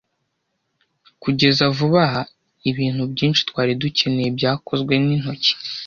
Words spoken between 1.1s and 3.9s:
Kugeza vuba aha, ibintu byinshi twari